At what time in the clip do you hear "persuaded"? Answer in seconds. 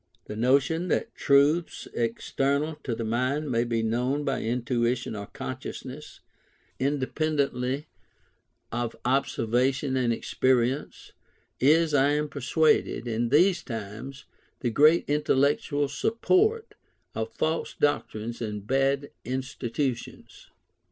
12.29-13.07